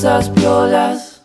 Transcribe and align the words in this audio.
cosas 0.00 0.30
piolas. 0.30 1.22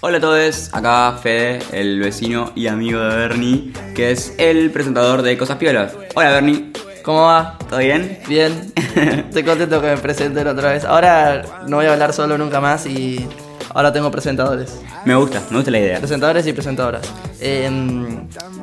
Hola 0.00 0.18
a 0.18 0.20
todos, 0.20 0.74
acá 0.74 1.16
Fede, 1.22 1.60
el 1.70 2.00
vecino 2.00 2.50
y 2.56 2.66
amigo 2.66 2.98
de 2.98 3.16
Bernie, 3.16 3.72
que 3.94 4.10
es 4.10 4.34
el 4.38 4.72
presentador 4.72 5.22
de 5.22 5.38
Cosas 5.38 5.56
Piolas. 5.56 5.92
Hola 6.16 6.32
Bernie, 6.32 6.72
¿Cómo 7.04 7.22
va? 7.22 7.56
¿todo 7.70 7.78
bien? 7.78 8.18
Bien. 8.26 8.72
Estoy 8.96 9.44
contento 9.44 9.80
que 9.80 9.86
me 9.86 9.96
presenten 9.98 10.48
otra 10.48 10.72
vez. 10.72 10.84
Ahora 10.84 11.62
no 11.68 11.76
voy 11.76 11.86
a 11.86 11.92
hablar 11.92 12.12
solo 12.12 12.36
nunca 12.38 12.60
más 12.60 12.86
y 12.86 13.28
ahora 13.72 13.92
tengo 13.92 14.10
presentadores. 14.10 14.80
Me 15.04 15.14
gusta, 15.14 15.42
me 15.50 15.58
gusta 15.58 15.70
la 15.70 15.78
idea. 15.78 15.98
Presentadores 15.98 16.44
y 16.48 16.52
presentadoras. 16.52 17.08
Eh, 17.40 17.70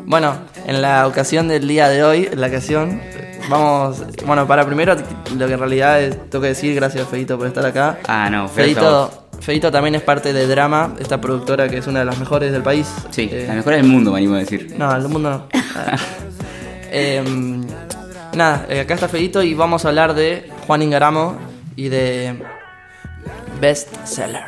bueno, 0.06 0.36
en 0.68 0.82
la 0.82 1.08
ocasión 1.08 1.48
del 1.48 1.66
día 1.66 1.88
de 1.88 2.04
hoy, 2.04 2.28
en 2.30 2.42
la 2.42 2.48
ocasión, 2.48 3.00
vamos. 3.50 4.04
Bueno, 4.26 4.48
para 4.48 4.66
primero, 4.66 4.96
lo 5.38 5.48
que 5.48 5.54
en 5.54 5.60
realidad 5.60 6.02
es- 6.02 6.30
tengo 6.30 6.42
que 6.42 6.50
decir, 6.50 6.76
gracias 6.76 7.08
Feito 7.08 7.38
por 7.38 7.48
estar 7.48 7.66
acá. 7.66 8.00
Ah, 8.08 8.30
no. 8.30 8.48
Feito, 8.48 9.26
Feito 9.40 9.72
también 9.72 9.96
es 9.96 10.02
parte 10.02 10.34
de 10.34 10.48
Drama, 10.48 10.96
esta 11.00 11.20
productora 11.20 11.68
que 11.70 11.78
es 11.78 11.88
una 11.88 12.00
de 12.00 12.06
las 12.06 12.18
mejores 12.20 12.52
del 12.52 12.62
país. 12.62 12.88
Sí, 13.10 13.30
Eh, 13.32 13.46
la 13.48 13.56
mejor 13.56 13.74
del 13.74 13.84
mundo, 13.86 14.12
me 14.12 14.18
animo 14.20 14.36
a 14.36 14.40
decir. 14.40 14.74
No, 14.78 14.96
el 14.96 15.08
mundo 15.08 15.30
no. 15.30 15.62
Eh, 16.94 17.24
nada, 18.36 18.66
eh, 18.70 18.82
acá 18.82 18.96
está 18.96 19.08
Feito 19.08 19.42
y 19.42 19.54
vamos 19.54 19.86
a 19.86 19.90
hablar 19.90 20.14
de 20.14 20.50
Juan 20.68 20.82
Ingaramo 20.82 21.38
y 21.78 21.88
de 21.88 22.36
Best 23.62 23.96
Seller. 24.06 24.44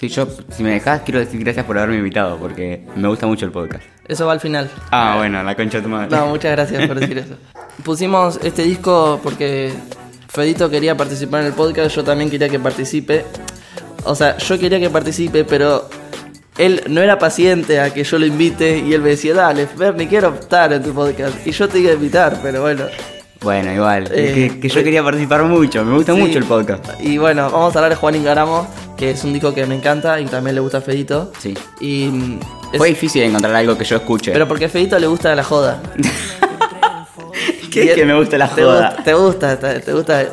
Sí, 0.00 0.08
yo, 0.08 0.26
si 0.50 0.62
me 0.62 0.70
dejas, 0.70 1.02
quiero 1.02 1.20
decir 1.20 1.38
gracias 1.42 1.64
por 1.66 1.76
haberme 1.78 1.96
invitado, 1.98 2.36
porque 2.38 2.84
me 2.96 3.06
gusta 3.08 3.26
mucho 3.26 3.44
el 3.44 3.52
podcast. 3.52 3.84
Eso 4.08 4.26
va 4.26 4.32
al 4.32 4.40
final. 4.40 4.70
Ah, 4.90 5.14
bueno, 5.18 5.42
la 5.42 5.54
concha 5.54 5.78
de 5.78 5.82
tu 5.84 5.88
madre. 5.88 6.08
No, 6.16 6.26
muchas 6.26 6.50
gracias 6.52 6.86
por 6.86 6.98
decir 6.98 7.18
eso. 7.18 7.34
Pusimos 7.84 8.38
este 8.42 8.62
disco 8.62 9.20
porque 9.22 9.72
Fedito 10.28 10.68
quería 10.68 10.96
participar 10.96 11.40
en 11.40 11.46
el 11.48 11.52
podcast, 11.54 11.94
yo 11.94 12.04
también 12.04 12.30
quería 12.30 12.48
que 12.48 12.58
participe. 12.58 13.24
O 14.04 14.14
sea, 14.14 14.36
yo 14.38 14.58
quería 14.58 14.78
que 14.80 14.90
participe, 14.90 15.44
pero 15.44 15.88
él 16.56 16.82
no 16.88 17.00
era 17.00 17.18
paciente 17.18 17.80
a 17.80 17.92
que 17.92 18.04
yo 18.04 18.18
lo 18.18 18.26
invite 18.26 18.78
y 18.78 18.92
él 18.94 19.00
me 19.02 19.10
decía, 19.10 19.34
dale, 19.34 19.68
Bernie, 19.76 20.08
quiero 20.08 20.34
estar 20.34 20.72
en 20.72 20.82
tu 20.82 20.92
podcast. 20.92 21.46
Y 21.46 21.52
yo 21.52 21.68
te 21.68 21.78
iba 21.78 21.90
a 21.90 21.94
invitar, 21.94 22.40
pero 22.42 22.62
bueno. 22.62 22.84
Bueno, 23.40 23.72
igual, 23.72 24.08
Eh, 24.12 24.50
que, 24.52 24.60
que 24.60 24.68
yo 24.68 24.80
eh, 24.80 24.84
quería 24.84 25.04
participar 25.04 25.44
mucho, 25.44 25.84
me 25.84 25.94
gusta 25.94 26.12
Sí. 26.14 26.20
mucho 26.20 26.38
el 26.38 26.44
podcast. 26.44 26.84
Y 27.00 27.18
bueno, 27.18 27.48
vamos 27.50 27.74
a 27.74 27.78
hablar 27.78 27.90
de 27.92 27.96
Juan 27.96 28.16
Ingaramo, 28.16 28.66
que 28.96 29.10
es 29.12 29.22
un 29.22 29.32
disco 29.32 29.54
que 29.54 29.64
me 29.64 29.76
encanta 29.76 30.20
y 30.20 30.24
también 30.26 30.56
le 30.56 30.60
gusta 30.60 30.78
a 30.78 30.80
Fedito. 30.80 31.32
Sí. 31.38 31.54
Y 31.80 32.06
mm, 32.06 32.40
es- 32.72 32.78
Fue 32.78 32.88
difícil 32.88 33.22
encontrar 33.22 33.54
algo 33.54 33.78
que 33.78 33.84
yo 33.84 33.96
escuche. 33.96 34.32
pero 34.32 34.48
porque 34.48 34.64
a 34.64 34.68
Fedito 34.68 34.98
le 34.98 35.06
gusta 35.06 35.32
la 35.36 35.44
joda. 35.44 35.80
¿Qué 37.70 37.92
que 37.94 38.04
me 38.04 38.14
gusta 38.18 38.38
la 38.38 38.48
te 38.48 38.62
joda? 38.62 38.88
gusta- 38.88 39.02
Te 39.04 39.14
gusta, 39.14 39.58
te, 39.58 39.80
te 39.80 39.92
gusta. 39.92 40.26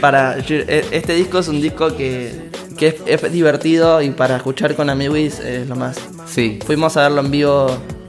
Para, 0.00 0.36
e- 0.38 0.84
este 0.90 1.14
disco 1.14 1.38
es 1.38 1.48
un 1.48 1.60
disco 1.60 1.96
que, 1.96 2.50
que 2.76 2.88
es, 2.88 3.22
es 3.22 3.32
divertido 3.32 4.00
y 4.02 4.10
para 4.10 4.36
escuchar 4.36 4.74
con 4.74 4.90
amiguis 4.90 5.38
es 5.40 5.68
lo 5.68 5.76
más. 5.76 5.96
Sí. 6.26 6.58
Fuimos 6.66 6.96
a 6.96 7.02
verlo 7.02 7.20
en 7.20 7.30
vivo 7.30 7.66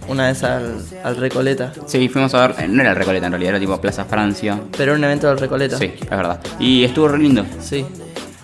una 0.08 0.28
vez 0.28 0.42
al, 0.44 0.78
al 1.04 1.18
Recoleta, 1.18 1.74
Sí, 1.86 2.08
fuimos 2.08 2.34
a 2.34 2.48
ver, 2.48 2.56
eh, 2.64 2.68
no 2.70 2.82
era 2.82 2.92
el 2.92 2.96
Recoleta 2.96 3.26
en 3.26 3.34
realidad, 3.34 3.50
era 3.52 3.60
tipo 3.60 3.80
Plaza 3.82 4.06
Francia. 4.06 4.58
pero 4.78 4.92
era 4.94 4.98
un 5.00 5.04
evento 5.04 5.28
del 5.28 5.38
Recoleta. 5.38 5.78
Sí, 5.78 5.92
es 6.00 6.10
verdad. 6.10 6.40
Y 6.60 6.86
estuvo 6.86 7.10
re 7.10 7.18
lindo. 7.20 7.46
Sí. 7.60 7.86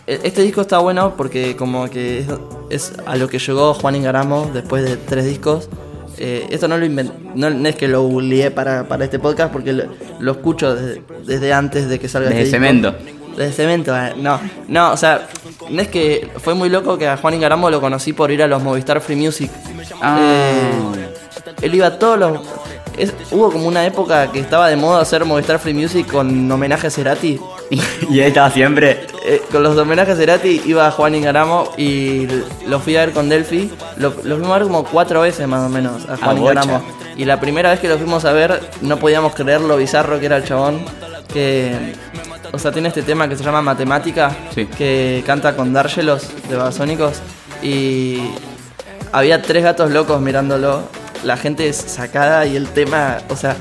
E- 0.05 0.19
Este 0.23 0.41
disco 0.41 0.59
está 0.61 0.79
bueno 0.79 1.15
porque 1.15 1.55
como 1.55 1.89
que 1.89 2.19
es, 2.19 2.27
es 2.69 2.93
a 3.05 3.15
lo 3.15 3.29
que 3.29 3.39
llegó 3.39 3.73
Juan 3.73 3.95
Ingaramo 3.95 4.51
después 4.53 4.83
de 4.83 4.97
tres 4.97 5.23
discos. 5.25 5.69
Eh, 6.17 6.47
esto 6.51 6.67
no 6.67 6.77
lo 6.77 6.85
inven- 6.85 7.11
no, 7.35 7.49
no 7.49 7.67
es 7.67 7.75
que 7.75 7.87
lo 7.87 8.03
googleé 8.03 8.51
para, 8.51 8.87
para 8.87 9.03
este 9.05 9.17
podcast 9.19 9.51
porque 9.51 9.73
lo, 9.73 9.83
lo 10.19 10.31
escucho 10.33 10.75
desde, 10.75 11.01
desde 11.25 11.53
antes 11.53 11.89
de 11.89 11.99
que 11.99 12.07
salga 12.07 12.29
Desde 12.29 12.43
este 12.43 12.57
disco. 12.59 12.65
Cemento. 12.67 12.95
Desde 13.35 13.51
Cemento, 13.53 13.97
eh, 13.97 14.13
no. 14.17 14.39
No, 14.67 14.91
o 14.91 14.97
sea, 14.97 15.27
no 15.69 15.81
es 15.81 15.87
que 15.87 16.29
fue 16.37 16.53
muy 16.53 16.69
loco 16.69 16.97
que 16.99 17.07
a 17.07 17.17
Juan 17.17 17.33
Ingaramo 17.33 17.69
lo 17.71 17.81
conocí 17.81 18.13
por 18.13 18.29
ir 18.31 18.43
a 18.43 18.47
los 18.47 18.61
Movistar 18.61 19.01
Free 19.01 19.15
Music. 19.15 19.49
Ah. 20.01 20.19
Eh, 20.21 21.63
él 21.63 21.73
iba 21.75 21.87
a 21.87 21.97
todos 21.97 22.19
los... 22.19 22.39
es- 22.97 23.13
hubo 23.31 23.51
como 23.51 23.67
una 23.67 23.85
época 23.85 24.31
que 24.31 24.39
estaba 24.39 24.69
de 24.69 24.75
moda 24.75 25.01
hacer 25.01 25.25
Movistar 25.25 25.57
Free 25.57 25.73
Music 25.73 26.05
con 26.11 26.49
homenaje 26.51 26.87
a 26.87 26.89
Cerati. 26.91 27.39
y 28.09 28.19
él 28.19 28.27
estaba 28.27 28.51
siempre. 28.51 29.07
Eh, 29.25 29.41
con 29.51 29.63
los 29.63 29.77
homenajes 29.77 30.15
a 30.15 30.17
Cerati 30.17 30.61
iba 30.65 30.91
Juan 30.91 31.15
Ingaramo 31.15 31.71
y 31.77 32.27
lo 32.67 32.79
fui 32.81 32.97
a 32.97 33.01
ver 33.05 33.13
con 33.13 33.29
Delphi. 33.29 33.71
Lo, 33.97 34.09
lo 34.23 34.35
fuimos 34.35 34.49
a 34.51 34.53
ver 34.59 34.63
como 34.63 34.83
cuatro 34.83 35.21
veces 35.21 35.47
más 35.47 35.65
o 35.65 35.69
menos 35.69 36.03
a 36.09 36.17
Juan 36.17 36.19
Ah, 36.21 36.33
bocha. 36.33 36.39
Ingaramo. 36.63 36.83
Y 37.15 37.25
la 37.25 37.39
primera 37.39 37.69
vez 37.71 37.79
que 37.79 37.87
lo 37.87 37.97
fuimos 37.97 38.25
a 38.25 38.33
ver 38.33 38.59
no 38.81 38.97
podíamos 38.97 39.33
creer 39.33 39.61
lo 39.61 39.77
bizarro 39.77 40.19
que 40.19 40.25
era 40.25 40.37
el 40.37 40.43
chabón. 40.43 40.83
Que, 41.31 41.93
o 42.51 42.59
sea, 42.59 42.71
tiene 42.73 42.89
este 42.89 43.01
tema 43.01 43.29
que 43.29 43.37
se 43.37 43.43
llama 43.43 43.61
Matemática, 43.61 44.35
Sí. 44.53 44.65
que 44.65 45.23
canta 45.25 45.55
con 45.55 45.71
Dárgelos 45.71 46.27
de 46.49 46.57
Babasónicos. 46.57 47.19
Y 47.61 48.19
había 49.13 49.41
tres 49.41 49.63
gatos 49.63 49.89
locos 49.91 50.19
mirándolo. 50.19 50.81
La 51.23 51.37
gente 51.37 51.69
es 51.69 51.77
sacada 51.77 52.45
y 52.45 52.57
el 52.57 52.67
tema, 52.67 53.19
o 53.29 53.37
sea, 53.37 53.55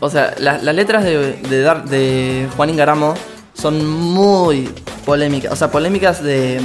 o 0.00 0.08
sea, 0.08 0.34
la- 0.38 0.58
las 0.58 0.74
letras 0.76 1.02
de, 1.02 1.32
de, 1.32 1.62
de 1.90 2.48
Juan 2.56 2.70
Ingaramo 2.70 3.14
son 3.60 3.86
muy 3.88 4.68
polémicas. 5.04 5.52
O 5.52 5.56
sea, 5.56 5.70
polémicas 5.70 6.22
de, 6.22 6.60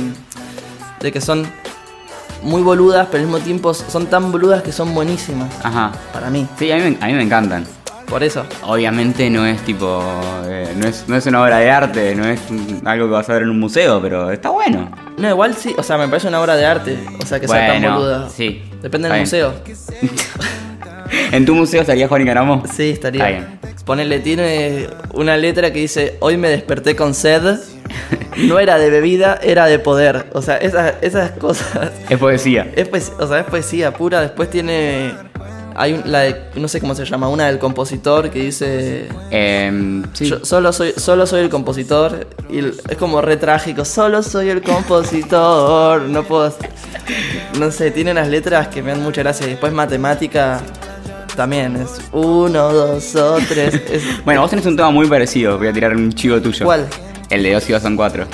de 1.00 1.12
que 1.12 1.22
son 1.22 1.46
muy 2.44 2.62
boludas, 2.62 3.08
pero 3.10 3.24
al 3.24 3.30
mismo 3.30 3.44
tiempo 3.44 3.74
son 3.74 4.08
tan 4.08 4.32
boludas 4.32 4.62
que 4.64 4.72
son 4.72 4.94
buenísimas. 4.94 5.50
Ajá. 5.64 5.92
Para 6.12 6.30
mí. 6.30 6.46
Sí, 6.60 6.72
a 6.72 6.76
mí, 6.78 6.82
me- 6.92 6.98
a 7.04 7.08
mí 7.08 7.14
me 7.14 7.24
encantan. 7.24 7.66
Por 8.08 8.22
eso. 8.22 8.46
Obviamente 8.64 9.30
no 9.30 9.46
es 9.46 9.62
tipo. 9.62 10.04
eh, 10.46 10.74
no, 10.76 10.88
es, 10.88 11.06
no 11.08 11.16
es 11.16 11.26
una 11.26 11.42
obra 11.42 11.58
de 11.58 11.72
arte, 11.72 12.14
no 12.14 12.26
es 12.28 12.40
un- 12.50 12.82
algo 12.86 13.06
que 13.08 13.12
vas 13.14 13.28
a 13.30 13.34
ver 13.34 13.44
en 13.44 13.50
un 13.50 13.60
museo, 13.60 14.00
pero 14.02 14.30
está 14.30 14.50
bueno. 14.50 14.92
No, 15.18 15.30
igual 15.30 15.56
sí. 15.56 15.74
O 15.78 15.84
sea, 15.84 15.98
me 15.98 16.08
parece 16.08 16.28
una 16.28 16.42
obra 16.42 16.56
de 16.56 16.66
arte. 16.66 17.00
O 17.22 17.26
sea, 17.26 17.40
que 17.40 17.48
sea 17.48 17.68
tan 17.68 17.82
Bueno, 17.82 17.96
boluda. 17.98 18.30
sí, 18.30 18.62
Depende 18.84 19.08
del 19.10 19.22
museo. 19.22 19.54
¿En 21.32 21.46
tu 21.46 21.56
museo 21.56 21.82
estaría 21.82 22.08
Juan 22.08 22.22
Ingaramo? 22.22 22.64
Sí, 22.72 22.90
estaría. 22.92 23.28
Está 23.30 23.46
bien. 23.46 23.60
Ponele, 23.86 24.20
tiene 24.20 24.88
una 25.14 25.36
letra 25.38 25.72
que 25.74 25.80
dice: 25.80 26.18
Hoy 26.20 26.38
me 26.38 26.50
desperté 26.50 26.96
con 26.96 27.14
sed. 27.14 27.60
No 28.38 28.58
era 28.58 28.80
de 28.80 28.90
bebida, 28.90 29.40
era 29.44 29.68
de 29.68 29.78
poder. 29.78 30.26
O 30.34 30.42
sea, 30.42 30.58
esas, 30.58 30.96
esas 31.02 31.32
cosas. 31.34 31.92
Es 32.10 32.18
poesía. 32.18 32.72
Es, 32.76 32.88
poes- 32.90 33.12
o 33.20 33.28
sea, 33.28 33.42
es 33.42 33.46
poesía 33.46 33.94
pura. 33.94 34.22
Después 34.22 34.50
tiene. 34.50 35.14
Hay 35.76 35.94
un- 35.94 36.12
la 36.12 36.22
de, 36.22 36.42
no 36.56 36.68
sé 36.68 36.80
cómo 36.82 36.96
se 36.96 37.06
llama, 37.06 37.30
una 37.30 37.46
del 37.46 37.60
compositor 37.60 38.32
que 38.32 38.40
dice. 38.40 39.08
Em, 39.30 40.04
sí. 40.14 40.26
Yo 40.26 40.44
solo 40.44 40.74
soy, 40.74 40.94
solo 40.98 41.28
soy 41.28 41.42
el 41.42 41.50
compositor. 41.50 42.26
Y 42.50 42.60
es 42.60 42.98
como 42.98 43.22
re 43.22 43.38
trágico. 43.38 43.86
Solo 43.86 44.24
soy 44.24 44.50
el 44.50 44.64
compositor. 44.64 46.02
No 46.02 46.24
puedo. 46.24 46.52
No 47.60 47.70
sé, 47.70 47.92
tiene 47.92 48.12
unas 48.14 48.30
letras 48.30 48.68
que 48.70 48.82
me 48.82 48.90
dan 48.92 49.04
mucha 49.04 49.22
gracia. 49.22 49.46
Después 49.46 49.72
matemática. 49.74 50.60
También 51.36 51.76
es 51.78 52.00
uno, 52.12 52.72
dos 52.72 53.16
o 53.16 53.38
tres. 53.48 53.74
es- 53.92 54.24
Bueno, 54.26 54.42
vos 54.42 54.50
tenés 54.50 54.66
un 54.66 54.76
tema 54.76 54.92
muy 54.92 55.08
parecido. 55.08 55.58
Voy 55.58 55.68
a 55.68 55.74
tirar 55.74 55.96
un 55.96 56.12
chivo 56.14 56.42
tuyo. 56.42 56.66
¿Cuál? 56.66 56.88
El 57.30 57.42
de 57.44 57.54
2 57.54 57.70
y 57.70 57.74
2 57.74 57.82
son 57.82 57.96
4. 57.96 58.26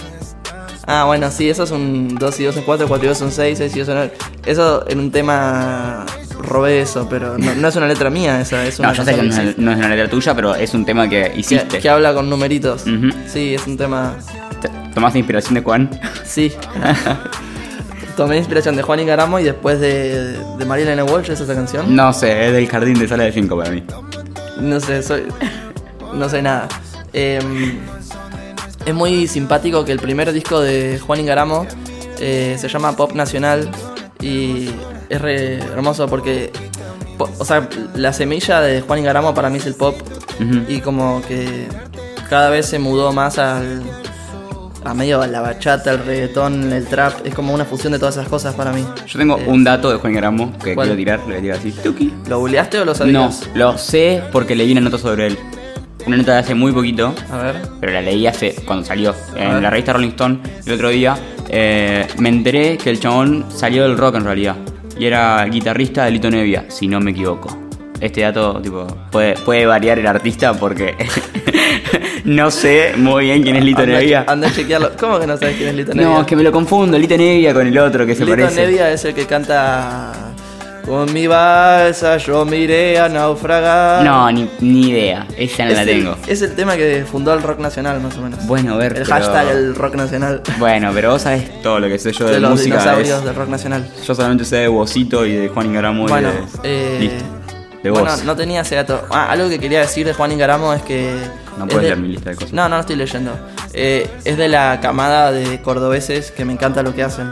Ah, 0.87 1.05
bueno, 1.05 1.29
sí, 1.31 1.49
eso 1.49 1.63
es 1.63 1.71
un 1.71 2.15
2 2.15 2.39
y 2.39 2.43
2 2.45 2.55
son 2.55 2.63
4, 2.65 2.87
4 2.87 3.05
y 3.05 3.09
2 3.09 3.17
son 3.17 3.31
6, 3.31 3.57
6 3.59 3.75
y 3.75 3.79
2 3.79 3.85
son 3.85 3.95
9. 3.95 4.13
Eso 4.45 4.85
en 4.89 4.99
un 4.99 5.11
tema 5.11 6.05
robé 6.41 6.81
eso, 6.81 7.07
pero 7.09 7.37
no, 7.37 7.53
no 7.55 7.67
es 7.67 7.75
una 7.75 7.87
letra 7.87 8.09
mía 8.09 8.41
esa, 8.41 8.65
es 8.65 8.79
una 8.79 8.89
No, 8.89 8.93
yo 8.95 9.03
sé 9.05 9.11
que 9.11 9.17
no 9.17 9.23
canción 9.23 9.47
es, 9.49 9.57
no 9.57 9.71
es 9.71 9.77
una 9.77 9.89
letra 9.89 10.09
tuya, 10.09 10.33
pero 10.35 10.55
es 10.55 10.73
un 10.73 10.83
tema 10.85 11.07
que 11.07 11.31
hiciste. 11.37 11.79
que 11.79 11.89
habla 11.89 12.13
con 12.13 12.29
numeritos. 12.29 12.81
Ujú. 12.87 13.09
Sí, 13.31 13.53
es 13.53 13.65
un 13.67 13.77
tema. 13.77 14.15
Te- 14.61 14.69
¿Tomaste 14.93 15.19
inspiración 15.19 15.53
de 15.53 15.61
Juan? 15.61 15.89
Sí. 16.25 16.51
Tomé 18.19 18.35
inspiración 18.35 18.75
de 18.75 18.81
Juan 18.83 18.99
Ingaramo 18.99 19.39
y 19.39 19.45
después 19.45 19.79
de, 19.79 20.33
de 20.57 20.65
Marilyn 20.65 20.99
Walsh, 21.09 21.29
¿es 21.31 21.39
esa 21.39 21.55
canción? 21.55 21.95
No 21.95 22.11
sé, 22.11 22.47
es 22.47 22.51
del 22.51 22.67
jardín 22.67 22.99
de 22.99 23.07
sala 23.07 23.23
de 23.23 23.31
5 23.31 23.55
para 23.57 23.69
mí. 23.71 23.81
No 24.59 24.77
sé, 24.81 25.01
soy. 25.01 25.23
No 26.13 26.27
sé 26.27 26.41
nada. 26.41 26.67
Em, 27.13 27.77
es 28.85 28.93
muy 28.93 29.25
simpático 29.25 29.85
que 29.85 29.93
el 29.93 29.99
primer 29.99 30.33
disco 30.33 30.59
de 30.59 30.99
Juan 30.99 31.21
Ingaramo 31.21 31.65
eh, 32.19 32.57
se 32.59 32.67
llama 32.67 32.91
Pop 32.97 33.13
Nacional 33.13 33.71
y 34.19 34.69
es 35.07 35.21
re 35.21 35.59
hermoso 35.59 36.09
porque. 36.09 36.51
po- 37.17 37.29
O 37.39 37.45
sea, 37.45 37.69
la 37.95 38.11
semilla 38.11 38.59
de 38.59 38.81
Juan 38.81 38.99
Ingaramo 38.99 39.33
para 39.33 39.49
mí 39.49 39.59
es 39.59 39.65
el 39.65 39.75
pop 39.75 39.95
Ujú. 40.41 40.63
y 40.67 40.81
como 40.81 41.21
que 41.25 41.69
cada 42.29 42.49
vez 42.49 42.65
se 42.65 42.79
mudó 42.79 43.13
más 43.13 43.37
al. 43.37 43.81
A 44.85 44.93
medio 44.93 45.21
a 45.21 45.27
la 45.27 45.41
bachata, 45.41 45.91
el 45.91 45.99
reggaetón, 46.05 46.71
el 46.71 46.85
trap, 46.87 47.25
es 47.25 47.33
como 47.35 47.53
una 47.53 47.65
fusión 47.65 47.91
de 47.93 47.99
todas 47.99 48.15
esas 48.15 48.29
cosas 48.29 48.55
para 48.55 48.71
mí. 48.71 48.83
Yo 49.07 49.19
tengo 49.19 49.37
Eh, 49.37 49.43
un 49.47 49.63
dato 49.63 49.91
de 49.91 49.97
Juan 49.97 50.13
Gramo 50.13 50.53
que 50.63 50.73
¿cuál? 50.73 50.87
quiero 50.87 50.97
tirar, 50.97 51.19
le 51.19 51.25
voy 51.25 51.35
a 51.37 51.41
tirar 51.41 51.57
así. 51.57 51.71
Tuki. 51.71 52.13
¿Lo 52.29 52.39
googleaste 52.39 52.77
o 52.79 52.85
lo 52.85 52.91
No, 52.91 52.95
sabías? 52.95 53.49
lo 53.55 53.77
sé 53.77 54.23
porque 54.31 54.55
leí 54.55 54.71
una 54.71 54.81
nota 54.81 54.97
sobre 54.97 55.27
él. 55.27 55.37
Una 56.07 56.15
nota 56.15 56.33
de 56.33 56.39
hace 56.39 56.55
muy 56.55 56.71
poquito, 56.71 57.13
A 57.29 57.37
ver. 57.39 57.55
pero 57.81 57.91
la 57.91 58.01
leí 58.01 58.25
hace 58.25 58.55
cuando 58.65 58.85
salió 58.85 59.13
en 59.35 59.49
ver. 59.53 59.61
la 59.63 59.69
revista 59.69 59.91
Rolling 59.93 60.09
Stone 60.09 60.39
el 60.65 60.73
otro 60.73 60.89
día. 60.89 61.15
eh, 61.49 62.07
me 62.17 62.29
enteré 62.29 62.77
que 62.77 62.89
el 62.89 62.99
chabón 62.99 63.45
salió 63.49 63.83
del 63.83 63.97
rock 63.97 64.15
en 64.15 64.23
realidad 64.23 64.55
y 64.97 65.05
era 65.05 65.43
guitarrista 65.45 66.05
de 66.05 66.11
Lito 66.11 66.29
Nevia, 66.31 66.65
si 66.69 66.87
no 66.87 66.99
me 67.01 67.11
equivoco. 67.11 67.49
Este 67.99 68.21
dato 68.21 68.61
tipo 68.61 68.87
puede, 69.11 69.33
puede 69.33 69.65
variar 69.65 69.99
el 69.99 70.07
artista 70.07 70.53
porque 70.53 70.95
No 72.25 72.51
sé 72.51 72.93
muy 72.97 73.25
bien 73.25 73.43
quién 73.43 73.55
es 73.55 73.63
Lito 73.63 73.81
Anda, 73.81 73.99
Nevia. 73.99 74.25
anda 74.27 74.47
a 74.47 74.51
chequearlo. 74.51 74.91
¿Cómo 74.99 75.19
que 75.19 75.27
no 75.27 75.37
sabes 75.37 75.55
quién 75.57 75.69
es 75.69 75.75
Lito 75.75 75.93
Nevia? 75.93 76.09
No, 76.09 76.21
es 76.21 76.27
que 76.27 76.35
me 76.35 76.43
lo 76.43 76.51
confundo, 76.51 76.97
Lito 76.97 77.17
Nevia 77.17 77.53
con 77.53 77.65
el 77.67 77.77
otro 77.77 78.05
que 78.05 78.15
se 78.15 78.25
Lito 78.25 78.37
parece. 78.37 78.61
Nevia 78.65 78.91
es 78.91 79.03
el 79.05 79.13
que 79.13 79.25
canta 79.25 80.11
Con 80.85 81.13
mi 81.13 81.27
balsa 81.27 82.17
yo 82.17 82.45
me 82.45 82.57
iré 82.57 82.97
a 82.97 83.07
naufragar. 83.09 84.03
No, 84.03 84.31
ni, 84.31 84.49
ni 84.61 84.89
idea. 84.89 85.27
Esa 85.37 85.65
no 85.65 85.69
es 85.71 85.75
la 85.75 85.81
el- 85.83 85.87
tengo. 85.87 86.15
es 86.27 86.41
el 86.41 86.55
tema 86.55 86.75
que 86.77 87.05
fundó 87.09 87.31
el 87.33 87.43
rock 87.43 87.59
nacional, 87.59 87.99
más 88.01 88.17
o 88.17 88.21
menos. 88.21 88.43
Bueno, 88.47 88.75
ver. 88.77 88.93
el 88.97 89.03
pero- 89.03 89.09
hashtag 89.13 89.49
el 89.49 89.75
rock 89.75 89.95
nacional. 89.95 90.41
Bueno, 90.57 90.89
pero 90.93 91.11
vos 91.11 91.21
sabés 91.21 91.61
todo 91.61 91.79
lo 91.79 91.87
que 91.89 91.99
sé 91.99 92.11
yo 92.11 92.25
de, 92.25 92.33
de 92.35 92.39
los 92.39 92.51
música. 92.51 92.77
dinosaurios 92.79 93.19
es- 93.19 93.23
del 93.25 93.35
rock 93.35 93.49
nacional. 93.49 93.87
Yo 94.07 94.15
solamente 94.15 94.45
sé 94.45 94.55
de 94.55 94.67
Bocito 94.67 95.25
y 95.27 95.33
de 95.33 95.47
Juan 95.49 95.67
Ingaramo 95.67 96.05
y 96.07 96.09
Bueno, 96.09 96.29
de. 96.31 96.37
eh, 96.63 96.97
Listo. 97.01 97.25
De 97.83 97.91
bueno, 97.91 98.09
no 98.25 98.35
tenía 98.35 98.61
ese 98.61 98.75
dato. 98.75 99.05
Ah, 99.09 99.27
algo 99.31 99.47
que 99.47 99.57
quería 99.59 99.79
decir 99.79 100.05
de 100.05 100.13
Juan 100.13 100.31
Ingaramo 100.31 100.73
es 100.73 100.81
que. 100.81 101.13
No 101.57 101.65
es 101.65 101.71
puedes 101.73 101.75
de- 101.75 101.81
leer 101.81 101.97
mi 101.97 102.07
lista 102.09 102.29
de 102.31 102.35
cosas. 102.35 102.51
No, 102.53 102.67
no 102.67 102.75
lo 102.75 102.81
estoy 102.81 102.95
leyendo. 102.97 103.31
Eh, 103.73 104.09
es 104.25 104.37
de 104.37 104.47
la 104.49 104.79
camada 104.81 105.31
de 105.31 105.61
cordobeses 105.61 106.31
que 106.31 106.43
me 106.45 106.53
encanta 106.53 106.83
lo 106.83 106.93
que 106.93 107.03
hacen. 107.03 107.29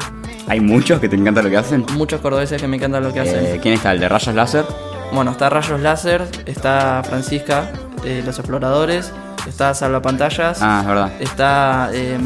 Hay 0.48 0.62
muchos 0.62 1.02
que 1.02 1.10
te 1.10 1.18
encanta 1.18 1.42
lo 1.42 1.50
que 1.50 1.58
hacen. 1.58 1.86
Muchos 1.94 2.22
cordobeses 2.22 2.62
que 2.62 2.68
me 2.68 2.78
encantan 2.78 3.04
lo 3.04 3.12
que 3.12 3.20
hacen. 3.20 3.46
Eh, 3.46 3.60
¿Quién 3.62 3.74
está? 3.74 3.92
¿El 3.92 4.00
de 4.00 4.08
rayos 4.08 4.34
láser? 4.34 4.66
Bueno, 5.12 5.32
está 5.32 5.50
Rayos 5.50 5.80
Láser, 5.80 6.28
está 6.46 7.02
Francisca, 7.08 7.72
eh, 8.04 8.22
Los 8.26 8.40
Exploradores, 8.40 9.14
está 9.48 9.74
Salvapantallas, 9.74 10.60
Ah, 10.62 10.80
es 10.82 10.88
verdad. 10.88 11.12
está. 11.22 11.90
eh, 11.94 12.18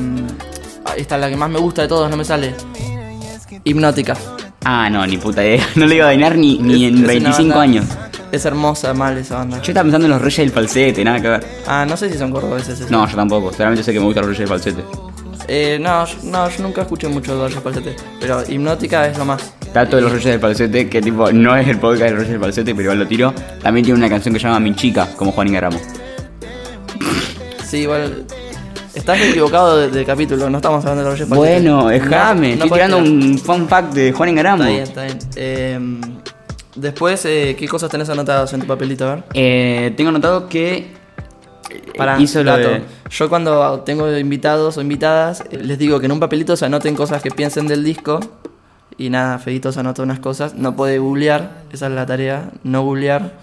esta 0.97 1.15
es 1.15 1.21
la 1.21 1.29
que 1.29 1.37
más 1.37 1.49
me 1.51 1.59
gusta 1.59 1.83
de 1.83 1.87
todos, 1.87 2.09
no 2.09 2.17
me 2.17 2.25
sale. 2.25 2.55
Hipnótica. 3.63 4.15
Ah, 4.63 4.89
no, 4.89 5.05
ni 5.05 5.17
puta 5.17 5.43
idea. 5.43 5.63
No 5.75 5.85
le 5.85 5.95
iba 5.95 6.05
a 6.05 6.09
adivinar 6.09 6.35
ni, 6.37 6.57
ni 6.57 6.85
en 6.85 6.93
es 6.95 6.99
una 7.01 7.07
25 7.07 7.49
banda- 7.49 7.61
años. 7.61 7.85
Es 8.31 8.45
hermosa, 8.45 8.93
mal 8.93 9.17
esa 9.17 9.35
banda. 9.37 9.57
Yo 9.61 9.71
estaba 9.71 9.83
pensando 9.83 10.05
en 10.07 10.11
los 10.13 10.21
Reyes 10.21 10.37
del 10.37 10.51
Falsete, 10.51 11.03
nada 11.03 11.19
que 11.21 11.27
ver. 11.27 11.45
Ah, 11.67 11.85
no 11.87 11.97
sé 11.97 12.09
si 12.09 12.17
son 12.17 12.31
cordobeses. 12.31 12.79
esos. 12.79 12.89
No, 12.91 13.05
yo 13.07 13.15
tampoco. 13.15 13.51
Solamente 13.51 13.83
sé 13.83 13.91
que 13.91 13.99
me 13.99 14.05
gustan 14.05 14.21
los 14.25 14.37
Reyes 14.37 14.39
del 14.39 14.47
Falsete. 14.47 14.83
Eh, 15.47 15.77
no, 15.81 16.05
yo- 16.05 16.15
no, 16.23 16.49
yo 16.49 16.63
nunca 16.63 16.81
escuché 16.83 17.07
mucho 17.09 17.35
de 17.37 17.47
Rayos 17.49 17.61
Falsete. 17.63 17.95
Pero 18.21 18.41
Hipnótica 18.47 19.07
es 19.07 19.17
lo 19.17 19.25
más. 19.25 19.53
Dato 19.73 19.97
de 19.97 20.03
los 20.03 20.11
Reyes 20.11 20.25
del 20.31 20.39
Falsete, 20.39 20.87
que 20.89 21.01
tipo, 21.01 21.29
no 21.33 21.57
es 21.57 21.67
el 21.67 21.77
podcast 21.77 22.03
de 22.03 22.09
los 22.11 22.19
Reyes 22.19 22.31
del 22.31 22.39
Falsete, 22.41 22.71
pero 22.73 22.83
igual 22.83 22.99
lo 22.99 23.07
tiro. 23.07 23.33
También 23.61 23.83
tiene 23.83 23.97
una 23.99 24.07
canción 24.09 24.33
que 24.33 24.39
se 24.39 24.47
llama 24.47 24.59
Mi 24.61 24.73
Chica, 24.75 25.07
como 25.17 25.31
Juan 25.33 25.47
Ingaramo. 25.49 25.79
Sí, 27.65 27.79
igual. 27.79 28.25
Estás 28.93 29.19
equivocado 29.21 29.77
de, 29.77 29.89
de 29.89 30.05
capítulo, 30.05 30.49
no 30.49 30.57
estamos 30.57 30.83
hablando 30.85 31.03
de 31.03 31.09
los 31.09 31.19
Rayos 31.19 31.29
Falsete. 31.29 31.49
Bueno, 31.69 31.87
déjame. 31.87 32.55
No, 32.55 32.55
no 32.57 32.63
Estoy 32.65 32.69
podés 32.69 32.85
tirando 32.85 33.03
tirar. 33.03 33.21
un 33.31 33.37
fun 33.39 33.67
fact 33.67 33.93
de 33.93 34.11
Juan 34.13 34.29
Ingaramo. 34.29 34.63
Está 34.63 35.03
bien, 35.03 35.17
está 35.17 35.27
bien. 35.27 35.29
Eh, 35.35 35.79
después, 36.75 37.25
eh, 37.25 37.55
¿qué 37.57 37.67
cosas 37.67 37.89
tenés 37.89 38.09
anotadas 38.09 38.53
en 38.53 38.61
tu 38.61 38.67
papelito? 38.67 39.07
A 39.07 39.15
ver. 39.15 39.23
Eh, 39.33 39.93
tengo 39.95 40.11
notado 40.11 40.47
que 40.47 40.75
eh, 41.69 41.81
Para 41.97 42.19
hizo 42.19 42.43
lo 42.43 42.57
de... 42.57 42.83
Yo 43.09 43.29
cuando 43.29 43.81
tengo 43.81 44.17
invitados 44.17 44.77
o 44.77 44.81
invitadas, 44.81 45.43
eh, 45.51 45.57
les 45.61 45.77
digo 45.77 45.99
que 45.99 46.05
en 46.05 46.13
un 46.13 46.19
papelito 46.19 46.55
se 46.55 46.65
anoten 46.65 46.95
cosas 46.95 47.21
que 47.21 47.31
piensen 47.31 47.67
del 47.67 47.83
disco. 47.83 48.19
Y 48.97 49.09
nada, 49.09 49.39
Fedito 49.39 49.71
se 49.71 49.79
anotó 49.79 50.03
unas 50.03 50.19
cosas. 50.19 50.55
No 50.55 50.75
puede 50.75 50.99
googlear, 50.99 51.63
esa 51.71 51.87
es 51.87 51.93
la 51.93 52.05
tarea, 52.05 52.51
no 52.63 52.83
googlear. 52.83 53.33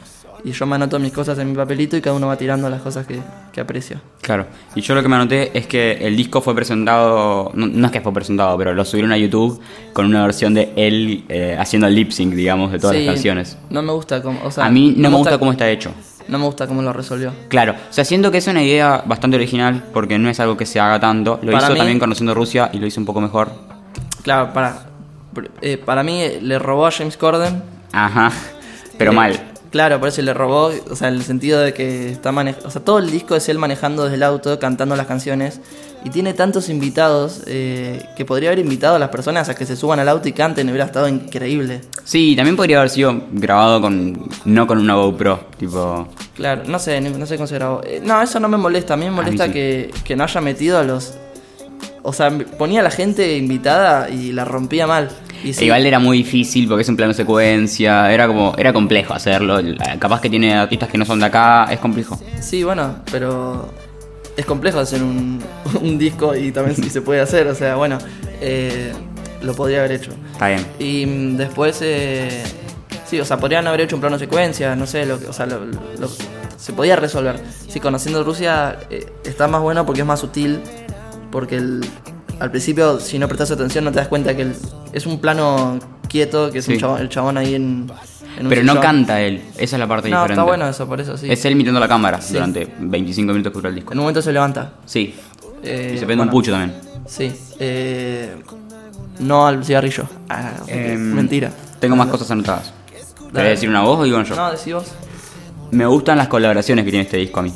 Y 0.45 0.53
yo 0.53 0.67
me 0.67 0.77
anoto 0.77 0.99
mis 0.99 1.13
cosas 1.13 1.39
en 1.39 1.51
mi 1.51 1.57
papelito 1.57 1.97
y 1.97 2.01
cada 2.01 2.15
uno 2.17 2.29
va 2.29 2.37
tirando 2.37 2.71
las 2.71 2.81
cosas 2.81 3.07
que, 3.07 3.19
que 3.53 3.61
aprecia. 3.61 4.01
Claro, 4.23 4.47
y 4.75 4.81
yo 4.81 4.95
lo 4.95 5.03
que 5.03 5.09
me 5.09 5.17
anoté 5.17 5.51
es 5.57 5.67
que 5.67 5.93
el 6.01 6.17
disco 6.17 6.41
fue 6.41 6.55
presentado, 6.55 7.51
no, 7.55 7.67
no 7.67 7.87
es 7.87 7.93
que 7.93 8.01
fue 8.01 8.13
presentado, 8.13 8.57
pero 8.57 8.73
lo 8.73 8.85
subieron 8.85 9.11
a 9.13 9.17
YouTube 9.19 9.61
con 9.93 10.07
una 10.07 10.23
versión 10.23 10.55
de 10.55 10.73
él 10.77 11.25
eh, 11.29 11.57
haciendo 11.59 11.89
el 11.89 11.95
lip 11.95 12.13
sync, 12.13 12.35
digamos, 12.35 12.71
de 12.73 12.79
todas 12.79 12.97
Sí, 12.97 13.05
las 13.05 13.15
canciones. 13.17 13.59
No 13.71 13.83
me 13.83 13.93
gusta 13.93 14.23
cómo. 14.23 14.39
O 14.45 14.51
sea, 14.51 14.65
a 14.67 14.71
mí 14.71 14.95
no, 14.97 15.11
me 15.11 15.17
gusta 15.17 15.39
cómo 15.39 15.51
está 15.53 15.69
hecho. 15.69 15.91
No 16.29 16.39
me 16.39 16.45
gusta 16.45 16.67
cómo 16.67 16.83
lo 16.83 16.93
resolvió. 16.93 17.33
Claro, 17.49 17.73
o 17.73 17.93
sea, 17.93 18.05
siento 18.05 18.31
que 18.31 18.39
es 18.39 18.47
una 18.47 18.63
idea 18.63 19.03
bastante 19.07 19.37
original 19.37 19.83
porque 19.93 20.19
no 20.19 20.29
es 20.31 20.39
algo 20.41 20.57
que 20.57 20.67
se 20.67 20.79
haga 20.79 21.01
tanto. 21.01 21.41
Lo 21.43 21.53
Para 21.53 21.65
hizo 21.65 21.73
mí- 21.73 21.79
también 21.79 21.99
conociendo 21.99 22.33
Rusia 22.35 22.71
y 22.73 22.79
lo 22.79 22.87
hizo 22.87 23.01
un 23.01 23.07
poco 23.07 23.21
mejor. 23.21 23.51
Claro, 24.23 24.53
para. 24.53 24.87
eh, 25.63 25.79
para 25.79 26.03
mí 26.03 26.23
le 26.43 26.59
robó 26.59 26.87
a 26.87 26.91
James 26.91 27.17
Corden. 27.17 27.63
Ajá, 27.93 28.31
pero 28.99 29.13
Eh, 29.13 29.15
mal. 29.15 29.48
Claro, 29.71 30.01
por 30.01 30.09
eso 30.09 30.23
le 30.23 30.33
robó, 30.33 30.71
o 30.91 30.97
sea, 30.97 31.09
en 31.09 31.15
el 31.15 31.23
sentido 31.23 31.61
de 31.61 31.75
que 31.75 32.11
está 32.11 32.33
manejando, 32.33 32.69
o 32.69 32.71
sea, 32.71 32.83
todo 32.83 32.99
el 32.99 33.11
disco 33.11 33.37
es 33.37 33.49
él 33.51 33.59
manejando 33.59 34.05
desde 34.05 34.17
el 34.17 34.23
auto, 34.23 34.59
cantando 34.59 34.97
las 34.97 35.07
canciones, 35.07 35.61
y 36.05 36.11
tiene 36.11 36.33
tantos 36.33 36.71
invitados 36.71 37.43
eh, 37.47 38.03
que 38.17 38.25
podría 38.25 38.51
haber 38.51 38.61
invitado 38.61 38.97
a 38.97 38.99
las 38.99 39.11
personas 39.11 39.49
a 39.51 39.55
que 39.55 39.67
se 39.67 39.77
suban 39.77 39.99
al 39.99 40.09
auto 40.09 40.27
y 40.29 40.33
canten, 40.33 40.69
hubiera 40.69 40.87
estado 40.87 41.07
increíble. 41.07 41.83
Sí, 42.05 42.35
también 42.35 42.57
podría 42.57 42.79
haber 42.79 42.89
sido 42.89 43.25
grabado 43.33 43.81
con 43.83 44.29
no 44.45 44.67
con 44.67 44.79
una 44.79 44.95
GoPro, 44.95 45.49
tipo... 45.59 46.09
Claro, 46.35 46.63
no 46.67 46.79
sé, 46.79 47.01
no 47.01 47.27
sé 47.27 47.37
cómo 47.37 47.47
se 47.47 47.57
grabó. 47.57 47.83
Eh, 47.85 48.01
no, 48.03 48.23
eso 48.23 48.41
no 48.41 48.49
me 48.49 48.57
molesta, 48.57 48.95
a 48.95 48.97
mí 48.97 49.05
me 49.05 49.11
molesta 49.11 49.47
sí. 49.47 49.53
que, 49.53 49.91
que 50.05 50.17
no 50.17 50.25
haya 50.25 50.41
metido 50.41 50.79
a 50.79 50.83
los... 50.83 51.15
O 52.03 52.13
sea, 52.13 52.31
ponía 52.57 52.81
a 52.81 52.85
la 52.85 52.91
gente 52.91 53.37
invitada 53.37 54.09
y 54.09 54.33
la 54.33 54.45
rompía 54.47 54.87
mal. 54.87 55.11
Y 55.45 55.53
sí, 55.53 55.63
E 55.63 55.67
Igual 55.67 55.87
era 55.87 55.99
muy 55.99 56.19
difícil 56.19 56.67
porque 56.69 56.83
es 56.83 56.89
un 56.89 56.97
plano 56.97 57.15
secuencia, 57.15 58.13
era 58.13 58.27
como 58.27 58.55
era 58.59 58.73
complejo 58.73 59.15
hacerlo. 59.15 59.59
Capaz 59.99 60.21
que 60.21 60.31
tiene 60.31 60.55
artistas 60.55 60.89
que 60.89 60.99
no 60.99 61.05
son 61.05 61.21
de 61.21 61.27
acá, 61.27 61.65
es 61.71 61.79
complejo. 61.79 62.19
Sí, 62.41 62.63
bueno, 62.65 62.97
pero 63.11 63.73
es 64.37 64.45
complejo 64.47 64.79
hacer 64.81 65.03
un, 65.03 65.43
un 65.81 65.99
disco 65.99 66.35
y 66.37 66.53
también 66.53 66.77
si 66.77 66.91
se 66.91 67.01
puede 67.03 67.21
hacer, 67.21 67.47
o 67.49 67.55
sea, 67.55 67.77
bueno, 67.77 67.99
eh, 68.41 68.93
lo 69.43 69.55
podría 69.55 69.79
haber 69.81 69.93
hecho. 69.93 70.11
Está 70.33 70.49
bien. 70.49 70.67
Y 70.79 71.07
mm, 71.07 71.37
después, 71.37 71.79
eh, 71.83 72.43
sí, 73.07 73.21
o 73.21 73.25
sea, 73.25 73.37
podrían 73.39 73.67
haber 73.67 73.83
hecho 73.83 73.95
un 73.97 74.01
plano 74.01 74.19
secuencia, 74.19 74.75
no 74.77 74.87
sé, 74.87 75.07
lo, 75.07 75.19
que- 75.21 75.27
o 75.27 75.33
sea, 75.33 75.47
lo- 75.47 75.65
lo- 75.65 76.11
se 76.57 76.73
podía 76.73 76.97
resolver. 76.97 77.41
Sí, 77.69 77.79
conociendo 77.79 78.25
Rusia 78.25 78.79
eh, 78.91 79.07
está 79.25 79.47
más 79.47 79.61
bueno 79.63 79.87
porque 79.87 80.01
es 80.01 80.07
más 80.07 80.19
sutil, 80.21 80.59
porque 81.31 81.57
el- 81.57 81.85
al 82.41 82.51
principio, 82.51 83.01
si 83.01 83.19
no 83.19 83.27
prestas 83.29 83.51
atención, 83.53 83.85
no 83.85 83.91
te 83.93 83.99
das 83.99 84.09
cuenta 84.09 84.35
que 84.37 84.43
el- 84.43 84.57
es 84.93 85.07
un 85.07 85.21
plano 85.21 85.79
quieto, 86.09 86.51
que 86.51 86.59
es 86.59 86.69
un 86.69 86.75
Sí. 86.75 86.81
chabón- 86.81 87.01
el 87.01 87.09
chabón 87.09 87.37
ahí 87.39 87.55
en... 87.55 87.87
en 88.39 88.45
un 88.45 88.49
Pero 88.49 88.63
no 88.63 88.73
sillón. 88.73 88.83
canta 88.83 89.21
él, 89.21 89.43
esa 89.57 89.77
es 89.77 89.81
la 89.81 89.87
parte 89.87 90.09
No, 90.09 90.17
diferente. 90.17 90.33
está 90.35 90.43
bueno 90.45 90.69
eso, 90.69 90.87
por 90.89 91.01
eso 91.01 91.17
sí. 91.17 91.31
Es 91.31 91.45
él 91.45 91.55
mirando 91.57 91.81
la 91.81 91.89
cámara 91.89 92.21
durante 92.31 92.69
25 92.79 93.33
minutos 93.33 93.53
que 93.53 93.57
dura 93.59 93.69
el 93.69 93.75
disco. 93.75 93.93
En 93.93 93.99
un 93.99 94.05
momento 94.05 94.23
se 94.23 94.33
levanta. 94.33 94.73
Sí. 94.87 95.15
Eh, 95.63 95.93
y 95.95 95.99
se 95.99 96.07
prende 96.07 96.17
bueno, 96.17 96.23
un 96.25 96.31
pucho 96.31 96.53
también. 96.53 96.75
Sí. 97.07 97.33
Eh, 97.59 98.37
no 99.21 99.47
al 99.47 99.65
cigarrillo. 99.65 100.05
Ah, 100.29 100.53
Em, 100.69 100.99
mentira. 101.15 101.51
Tengo 101.81 101.97
más 101.97 102.07
cosas 102.09 102.31
anotadas. 102.31 102.73
¿Querés 103.33 103.51
decir 103.51 103.69
una 103.69 103.83
voz 103.83 104.01
o 104.01 104.05
digo 104.05 104.23
yo? 104.23 104.35
No, 104.37 104.51
decí 104.51 104.73
vos. 104.73 104.85
Me 105.71 105.85
gustan 105.87 106.17
las 106.17 106.29
colaboraciones 106.29 106.85
que 106.85 106.91
tiene 106.91 107.05
este 107.05 107.17
disco 107.19 107.41
a 107.41 107.43
mí. 107.43 107.53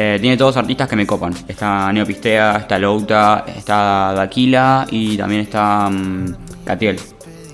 Eh, 0.00 0.18
tiene 0.20 0.36
todos 0.36 0.56
artistas 0.56 0.88
que 0.88 0.94
me 0.94 1.04
copan. 1.04 1.34
Está 1.48 1.92
Neopistea, 1.92 2.58
está 2.58 2.78
Louta, 2.78 3.44
está 3.48 4.12
Daquila 4.14 4.86
y 4.92 5.16
también 5.16 5.40
está 5.40 5.90
mm, 5.90 6.34
Catriel. 6.64 7.00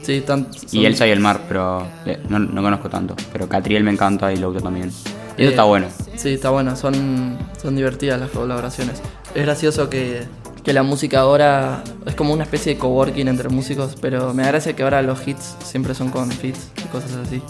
Sí, 0.02 0.22
Y 0.22 0.26
son- 0.26 0.46
Elsa 0.84 1.06
y 1.06 1.10
el 1.10 1.20
mar, 1.20 1.40
pero 1.48 1.86
eh, 2.04 2.20
no, 2.28 2.38
no 2.38 2.60
conozco 2.62 2.90
tanto. 2.90 3.16
Pero 3.32 3.48
Catriel 3.48 3.82
me 3.82 3.92
encanta 3.92 4.30
y 4.30 4.36
Louta 4.36 4.60
también. 4.60 4.92
Y 5.38 5.42
eso 5.42 5.50
está 5.52 5.62
bueno. 5.64 5.86
Sí, 6.16 6.34
está 6.34 6.50
bueno. 6.50 6.76
Son, 6.76 7.38
son 7.62 7.76
divertidas 7.76 8.20
las 8.20 8.28
colaboraciones. 8.28 9.00
Es 9.34 9.42
gracioso 9.42 9.88
que, 9.88 10.24
que 10.62 10.74
la 10.74 10.82
música 10.82 11.20
ahora 11.20 11.82
es 12.04 12.14
como 12.14 12.34
una 12.34 12.44
especie 12.44 12.74
de 12.74 12.78
coworking 12.78 13.26
entre 13.26 13.48
músicos, 13.48 13.96
pero 13.98 14.34
me 14.34 14.42
da 14.42 14.48
gracia 14.50 14.76
que 14.76 14.82
ahora 14.82 15.00
los 15.00 15.26
hits 15.26 15.56
siempre 15.64 15.94
son 15.94 16.10
con 16.10 16.30
fits 16.30 16.68
y 16.84 16.88
cosas 16.88 17.12
así. 17.26 17.40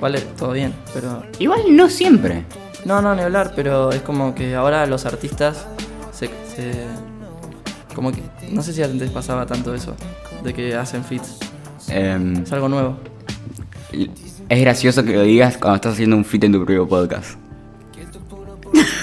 Vale, 0.00 0.18
todo 0.36 0.50
bien, 0.50 0.74
pero... 0.92 1.22
Igual 1.38 1.60
no 1.76 1.88
siempre. 1.88 2.44
No, 2.84 3.00
no, 3.00 3.14
ni 3.14 3.22
hablar, 3.22 3.52
pero 3.54 3.90
es 3.92 4.02
como 4.02 4.34
que 4.34 4.54
ahora 4.54 4.86
los 4.86 5.06
artistas 5.06 5.66
se... 6.12 6.26
se- 6.54 6.86
como 7.94 8.10
que... 8.10 8.22
No 8.50 8.62
sé 8.62 8.72
si 8.72 8.82
antes 8.82 9.10
pasaba 9.10 9.44
tanto 9.46 9.74
eso, 9.74 9.94
de 10.42 10.52
que 10.54 10.74
hacen 10.74 11.04
fits. 11.04 11.38
Em, 11.88 12.42
Es 12.42 12.52
algo 12.52 12.68
nuevo. 12.68 12.96
es 14.48 14.60
gracioso 14.60 15.04
que 15.04 15.12
lo 15.12 15.22
digas 15.22 15.58
cuando 15.58 15.76
estás 15.76 15.92
haciendo 15.94 16.16
un 16.16 16.24
fit 16.24 16.42
en 16.44 16.52
tu 16.52 16.58
propio 16.58 16.88
podcast. 16.88 17.38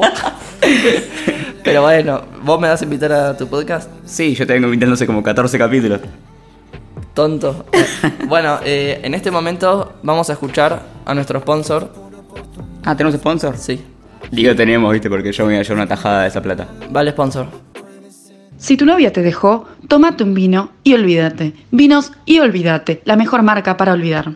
Pero 1.64 1.82
bueno, 1.82 2.22
¿vos 2.42 2.60
me 2.60 2.68
vas 2.68 2.80
a 2.80 2.84
invitar 2.84 3.12
a 3.12 3.36
tu 3.36 3.46
podcast? 3.46 3.90
Sí, 4.04 4.34
yo 4.34 4.46
te 4.46 4.52
vengo 4.54 4.66
invitando 4.66 4.94
hace 4.94 5.06
como 5.06 5.22
14 5.22 5.58
capítulos. 5.58 6.00
Tonto. 7.14 7.66
bueno, 8.28 8.58
eh, 8.64 9.00
en 9.02 9.14
este 9.14 9.30
momento 9.30 9.94
vamos 10.02 10.30
a 10.30 10.34
escuchar 10.34 10.82
a 11.04 11.14
nuestro 11.14 11.40
sponsor. 11.40 11.92
Ah, 12.84 12.96
¿tenemos 12.96 13.18
sponsor? 13.18 13.56
Sí, 13.56 13.84
Digo 14.30 14.54
tenemos, 14.54 14.92
viste, 14.92 15.10
porque 15.10 15.32
yo 15.32 15.44
me 15.44 15.52
voy 15.52 15.60
a 15.60 15.62
llevar 15.62 15.78
una 15.78 15.86
tajada 15.86 16.22
de 16.22 16.28
esa 16.28 16.40
plata. 16.40 16.68
vale 16.90 17.10
sponsor. 17.10 17.46
Si 18.58 18.76
tu 18.76 18.84
novia 18.84 19.12
te 19.12 19.22
dejó, 19.22 19.66
tómate 19.88 20.22
un 20.22 20.34
vino 20.34 20.70
y 20.84 20.92
olvídate. 20.94 21.54
Vinos 21.70 22.12
y 22.26 22.40
olvídate, 22.40 23.00
la 23.04 23.16
mejor 23.16 23.42
marca 23.42 23.76
para 23.76 23.92
olvidar. 23.94 24.32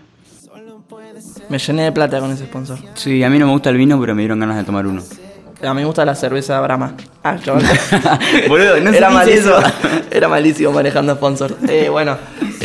Me 1.50 1.58
llené 1.58 1.82
de 1.84 1.92
plata 1.92 2.20
con 2.20 2.30
ese 2.32 2.46
sponsor. 2.46 2.78
Sí, 2.94 3.22
a 3.22 3.28
mí 3.28 3.38
no 3.38 3.46
me 3.46 3.52
gusta 3.52 3.68
el 3.70 3.76
vino, 3.76 4.00
pero 4.00 4.14
me 4.14 4.22
dieron 4.22 4.40
ganas 4.40 4.56
de 4.56 4.64
tomar 4.64 4.86
uno. 4.86 5.02
A 5.62 5.74
mí 5.74 5.80
me 5.80 5.86
gusta 5.86 6.04
la 6.04 6.14
cerveza 6.14 6.60
Brahma. 6.60 6.94
Ah, 7.22 7.36
chaval. 7.42 7.62
Boludo, 8.48 8.80
no 8.80 8.90
Era 8.90 9.10
malísimo. 9.10 9.54
Era 10.10 10.28
malísimo 10.28 10.72
manejando 10.72 11.14
sponsor. 11.14 11.56
Eh, 11.68 11.88
bueno, 11.90 12.16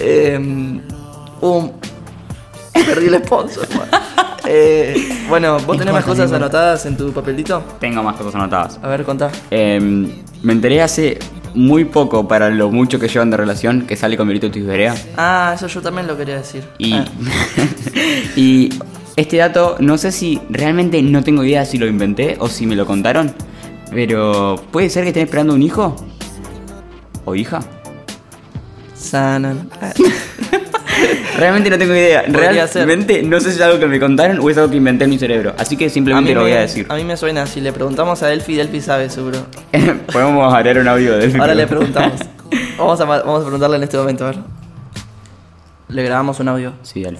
eh, 0.02 0.82
un... 1.42 1.72
Perdí 2.74 3.08
el 3.08 3.24
sponsor. 3.24 3.68
man. 3.76 3.88
Eh, 4.52 4.96
bueno, 5.30 5.60
¿vos 5.60 5.78
tenés 5.78 5.94
más 5.94 6.04
cosas 6.04 6.32
anotadas 6.32 6.84
en 6.88 6.98
tu 6.98 7.12
papelito? 7.12 7.62
Tengo 7.80 8.02
más 8.02 8.16
cosas 8.16 8.34
anotadas. 8.34 8.80
A 8.82 8.88
ver, 8.88 9.04
contá. 9.04 9.30
Em, 9.52 10.10
me 10.42 10.54
enteré 10.54 10.82
hace 10.82 11.20
muy 11.54 11.86
poco 11.86 12.28
para 12.28 12.50
lo 12.50 12.72
mucho 12.72 13.00
que 13.00 13.08
llevan 13.08 13.30
de 13.30 13.38
relación 13.38 13.84
que 13.86 13.96
sale 13.96 14.18
con 14.18 14.28
Virito 14.28 14.50
Tisberea. 14.50 14.96
Ah, 15.18 15.52
eso 15.56 15.68
yo 15.68 15.82
también 15.84 16.08
lo 16.08 16.18
quería 16.18 16.38
decir. 16.38 16.64
Y, 16.80 16.94
Ah, 16.94 17.06
y 18.36 18.70
este 19.16 19.38
dato, 19.38 19.76
no 19.80 20.00
sé 20.00 20.12
si 20.12 20.42
realmente 20.50 21.00
no 21.04 21.22
tengo 21.24 21.44
idea 21.44 21.64
si 21.64 21.78
lo 21.78 21.86
inventé 21.86 22.38
o 22.40 22.48
si 22.48 22.66
me 22.66 22.76
lo 22.76 22.88
contaron, 22.88 23.32
pero 23.92 24.56
¿puede 24.72 24.90
ser 24.90 25.04
que 25.04 25.10
estén 25.10 25.24
esperando 25.26 25.54
un 25.54 25.62
hijo? 25.62 25.96
¿O 27.26 27.36
hija? 27.36 27.60
Sanan. 29.00 29.70
Ah, 29.82 29.94
Realmente 31.38 31.70
no 31.70 31.78
tengo 31.78 31.94
idea. 31.94 32.24
Podría 32.26 32.68
ser. 32.68 32.86
Realmente 32.86 33.24
no 33.24 33.40
sé 33.40 33.52
si 33.52 33.58
es 33.58 33.62
algo 33.62 33.80
que 33.80 33.88
me 33.88 34.00
contaron 34.00 34.40
o 34.40 34.50
es 34.50 34.58
algo 34.58 34.70
que 34.70 34.78
inventé 34.78 35.06
en 35.06 35.10
mi 35.12 35.18
cerebro. 35.18 35.54
Así 35.58 35.78
que 35.78 35.90
simplemente 35.90 36.34
lo 36.34 36.42
voy 36.42 36.52
a 36.52 36.62
decir. 36.62 36.86
A 36.90 36.96
mí 36.96 37.04
me 37.04 37.16
suena, 37.16 37.46
si 37.46 37.62
le 37.62 37.72
preguntamos 37.72 38.22
a 38.24 38.28
Delphi, 38.28 38.56
Delphi 38.56 38.82
sabe 38.82 39.10
seguro. 39.10 39.46
Podemos 40.12 40.54
agregar 40.54 40.82
un 40.82 40.88
audio 40.88 41.18
de 41.18 41.40
Ahora 41.40 41.56
le 41.56 41.68
preguntamos. 41.68 42.20
Vamos 42.78 43.00
a, 43.00 43.06
vamos 43.06 43.42
a 43.42 43.44
preguntarle 43.44 43.78
en 43.78 43.84
este 43.84 43.98
momento, 43.98 44.26
a 44.26 44.32
ver. 44.32 44.40
Le 45.88 46.04
grabamos 46.04 46.40
un 46.40 46.50
audio. 46.50 46.74
Sí, 46.84 47.02
dale. 47.02 47.20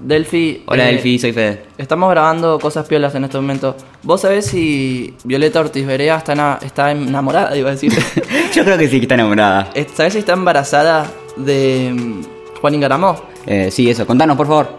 Delphi. 0.00 0.62
Hola 0.66 0.84
eh, 0.88 0.92
Delphi, 0.92 1.18
soy 1.18 1.32
Fede. 1.32 1.64
Estamos 1.76 2.08
grabando 2.10 2.58
cosas 2.58 2.86
piolas 2.86 3.14
en 3.14 3.24
este 3.24 3.36
momento. 3.36 3.76
¿Vos 4.02 4.20
sabés 4.20 4.46
si 4.46 5.16
Violeta 5.24 5.60
Ortiz 5.60 5.86
Berea 5.86 6.16
está, 6.18 6.32
ena- 6.32 6.58
está 6.62 6.92
enamorada, 6.92 7.56
iba 7.56 7.70
a 7.70 7.72
decir? 7.72 7.92
Yo 8.54 8.64
creo 8.64 8.78
que 8.78 8.88
sí 8.88 8.98
que 8.98 9.04
está 9.04 9.14
enamorada. 9.14 9.70
Eh, 9.74 9.86
¿Sabés 9.92 10.12
si 10.12 10.20
está 10.20 10.34
embarazada 10.34 11.10
de 11.36 11.92
mm, 11.94 12.22
Juan 12.60 12.74
Ingaramó? 12.74 13.20
Eh, 13.46 13.70
sí, 13.72 13.90
eso. 13.90 14.06
Contanos, 14.06 14.36
por 14.36 14.46
favor. 14.46 14.76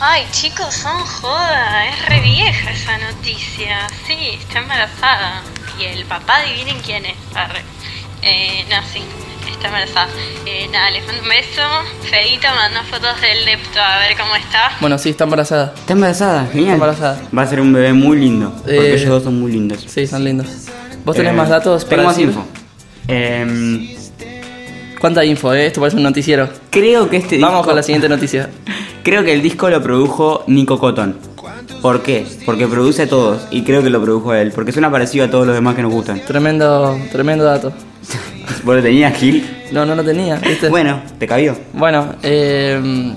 Ay, 0.00 0.24
chicos, 0.30 0.72
son 0.74 0.96
joda. 0.98 1.88
Es 1.88 2.08
re 2.08 2.20
vieja 2.20 2.70
esa 2.70 2.98
noticia. 2.98 3.86
Sí, 4.06 4.38
está 4.40 4.60
embarazada. 4.60 5.42
Y 5.78 5.84
el 5.84 6.04
papá, 6.04 6.36
adivinen 6.36 6.76
quién 6.84 7.04
es. 7.04 7.16
Arre. 7.34 7.62
Eh, 8.22 8.64
no, 8.70 8.76
sí, 8.92 9.00
está 9.60 9.68
embarazada. 9.68 10.08
Eh, 10.46 10.68
nada, 10.72 10.90
les 10.90 11.06
mando 11.06 11.22
un 11.22 11.28
beso. 11.28 11.62
Feito 12.10 12.46
mandó 12.54 12.80
fotos 12.88 13.20
del 13.20 13.44
lepto 13.44 13.78
a 13.80 13.98
ver 13.98 14.16
cómo 14.18 14.34
está. 14.36 14.72
Bueno, 14.80 14.98
sí, 14.98 15.10
está 15.10 15.24
embarazada. 15.24 15.72
Está 15.76 15.92
embarazada, 15.92 16.46
genial. 16.46 16.62
Está 16.62 16.72
embarazada. 16.74 17.20
Va 17.36 17.42
a 17.42 17.46
ser 17.46 17.60
un 17.60 17.72
bebé 17.72 17.92
muy 17.92 18.18
lindo. 18.18 18.52
Porque 18.62 18.76
Eh, 18.76 18.94
ellos 18.94 19.08
dos 19.10 19.22
son 19.24 19.38
muy 19.38 19.52
lindos. 19.52 19.84
Sí, 19.86 20.06
son 20.06 20.24
lindos. 20.24 20.46
¿Vos 21.04 21.14
tenés 21.16 21.32
Eh, 21.32 21.36
más 21.36 21.48
datos 21.48 21.84
para 21.84 21.96
Tengo 21.96 22.08
más 22.08 22.16
decir? 22.16 22.30
info. 22.30 22.44
Em, 23.08 23.88
¿Cuánta 24.98 25.24
info, 25.24 25.52
eh? 25.54 25.66
Esto 25.66 25.80
parece 25.80 25.96
un 25.96 26.02
noticiero. 26.02 26.48
creo 26.70 27.08
que 27.08 27.16
este 27.18 27.38
Vamos 27.38 27.58
disco- 27.60 27.66
con 27.68 27.76
la 27.76 27.82
siguiente 27.82 28.08
noticia. 28.08 28.50
Creo 29.02 29.24
que 29.24 29.32
el 29.32 29.40
disco 29.40 29.70
lo 29.70 29.82
produjo 29.82 30.44
Nico 30.46 30.78
Cotton. 30.78 31.16
¿Por 31.80 32.02
qué? 32.02 32.26
Porque 32.44 32.66
produce 32.66 33.02
a 33.02 33.08
todos 33.08 33.46
y 33.50 33.62
creo 33.62 33.82
que 33.82 33.90
lo 33.90 34.02
produjo 34.02 34.34
él. 34.34 34.52
Porque 34.52 34.72
suena 34.72 34.90
parecido 34.90 35.24
a 35.24 35.30
todos 35.30 35.46
los 35.46 35.54
demás 35.54 35.74
que 35.74 35.82
nos 35.82 35.92
gustan. 35.92 36.20
Tremendo, 36.26 36.98
tremendo 37.10 37.44
dato. 37.44 37.72
¿Vos 38.64 38.76
lo 38.76 38.82
tenías, 38.82 39.16
Gil? 39.16 39.48
No, 39.72 39.86
no 39.86 39.94
lo 39.94 40.04
tenía, 40.04 40.36
¿viste? 40.36 40.68
Bueno, 40.68 41.00
te 41.18 41.26
cabió. 41.26 41.56
Bueno, 41.72 42.14
eh, 42.22 43.14